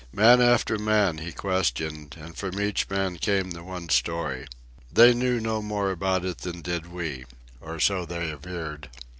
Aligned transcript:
Man 0.11 0.41
after 0.41 0.79
man 0.79 1.19
he 1.19 1.31
questioned, 1.31 2.15
and 2.19 2.35
from 2.35 2.59
each 2.59 2.89
man 2.89 3.17
came 3.17 3.51
the 3.51 3.61
one 3.63 3.87
story. 3.89 4.47
They 4.91 5.13
knew 5.13 5.39
no 5.39 5.61
more 5.61 5.91
about 5.91 6.25
it 6.25 6.39
than 6.39 6.63
did 6.63 6.91
we—or 6.91 7.79
so 7.79 8.05
they 8.07 8.31
averred. 8.31 8.89